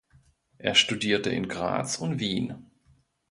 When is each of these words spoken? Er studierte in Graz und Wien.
Er 0.57 0.73
studierte 0.73 1.29
in 1.29 1.47
Graz 1.47 1.97
und 1.99 2.19
Wien. 2.19 2.71